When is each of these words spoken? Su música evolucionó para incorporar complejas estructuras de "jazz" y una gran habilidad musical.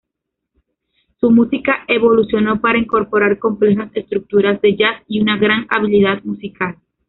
Su 1.19 1.29
música 1.29 1.85
evolucionó 1.87 2.59
para 2.59 2.79
incorporar 2.79 3.37
complejas 3.37 3.91
estructuras 3.93 4.59
de 4.59 4.75
"jazz" 4.75 5.03
y 5.07 5.21
una 5.21 5.37
gran 5.37 5.67
habilidad 5.69 6.23
musical. 6.23 6.77